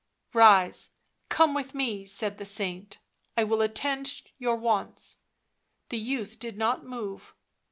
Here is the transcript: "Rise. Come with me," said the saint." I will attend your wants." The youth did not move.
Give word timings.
"Rise. 0.33 0.95
Come 1.29 1.53
with 1.53 1.75
me," 1.75 2.05
said 2.05 2.39
the 2.39 2.45
saint." 2.45 2.97
I 3.37 3.43
will 3.43 3.61
attend 3.61 4.23
your 4.39 4.55
wants." 4.55 5.17
The 5.89 5.99
youth 5.99 6.39
did 6.39 6.57
not 6.57 6.83
move. 6.83 7.35